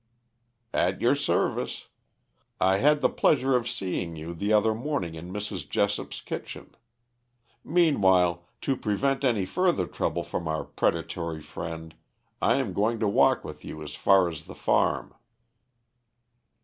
"At 0.73 0.99
your 0.99 1.13
service. 1.13 1.87
I 2.59 2.77
had 2.77 3.01
the 3.01 3.07
pleasure 3.09 3.55
of 3.55 3.69
seeing 3.69 4.15
you 4.15 4.33
the 4.33 4.51
other 4.51 4.73
morning 4.73 5.13
in 5.13 5.31
Mrs. 5.31 5.69
Jessop's 5.69 6.21
kitchen. 6.21 6.73
Meanwhile, 7.63 8.43
to 8.61 8.75
prevent 8.75 9.23
any 9.23 9.45
further 9.45 9.85
trouble 9.85 10.23
from 10.23 10.47
our 10.47 10.63
predatory 10.63 11.39
friend, 11.39 11.93
I 12.41 12.55
am 12.55 12.73
going 12.73 12.99
to 12.99 13.07
walk 13.07 13.43
with 13.43 13.63
you 13.63 13.83
as 13.83 13.93
far 13.93 14.27
as 14.27 14.45
the 14.47 14.55
farm." 14.55 15.13